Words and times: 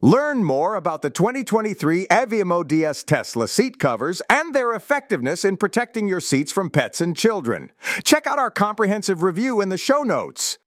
Learn 0.00 0.44
more 0.44 0.76
about 0.76 1.02
the 1.02 1.10
2023 1.10 2.06
EVMODS 2.06 3.04
Tesla 3.04 3.48
seat 3.48 3.80
covers 3.80 4.22
and 4.30 4.54
their 4.54 4.72
effectiveness 4.72 5.44
in 5.44 5.56
protecting 5.56 6.06
your 6.06 6.20
seats 6.20 6.52
from 6.52 6.70
pets 6.70 7.00
and 7.00 7.16
children. 7.16 7.72
Check 8.04 8.24
out 8.28 8.38
our 8.38 8.52
comprehensive 8.52 9.24
review 9.24 9.60
in 9.60 9.70
the 9.70 9.76
show 9.76 10.04
notes. 10.04 10.58